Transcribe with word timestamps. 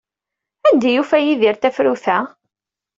Anda 0.67 0.85
ay 0.87 0.95
yufa 0.95 1.17
Yidir 1.25 1.55
tafrut-a? 1.57 2.17